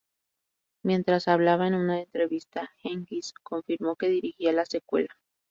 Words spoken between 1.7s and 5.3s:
una entrevista, Jenkins confirmó que dirigiría la secuela.